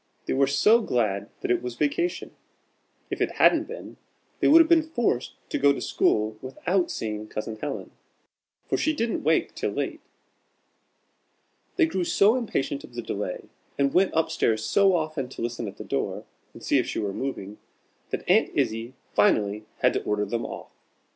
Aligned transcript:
They 0.25 0.33
were 0.33 0.47
so 0.47 0.81
glad 0.81 1.29
that 1.41 1.51
it 1.51 1.61
was 1.61 1.75
vacation! 1.75 2.35
If 3.11 3.21
it 3.21 3.33
hadn't 3.33 3.67
been, 3.67 3.97
they 4.39 4.47
would 4.47 4.59
have 4.59 4.67
been 4.67 4.81
forced 4.81 5.35
to 5.51 5.59
go 5.59 5.71
to 5.71 5.79
school 5.79 6.39
without 6.41 6.89
seeing 6.89 7.27
Cousin 7.27 7.55
Helen, 7.57 7.91
for 8.67 8.77
she 8.79 8.95
didn't 8.95 9.21
wake 9.21 9.53
till 9.53 9.69
late. 9.69 10.01
They 11.75 11.85
grew 11.85 12.03
so 12.03 12.35
impatient 12.35 12.83
of 12.83 12.95
the 12.95 13.03
delay, 13.03 13.43
and 13.77 13.93
went 13.93 14.15
up 14.15 14.31
stairs 14.31 14.65
so 14.65 14.95
often 14.95 15.29
to 15.29 15.41
listen 15.43 15.67
at 15.67 15.77
the 15.77 15.83
door, 15.83 16.25
and 16.51 16.63
see 16.63 16.79
if 16.79 16.87
she 16.87 16.97
were 16.97 17.13
moving, 17.13 17.59
that 18.09 18.27
Aunt 18.27 18.49
Izzie 18.55 18.95
finally 19.13 19.65
had 19.83 19.93
to 19.93 20.01
order 20.03 20.25
them 20.25 20.47
off. 20.47 20.71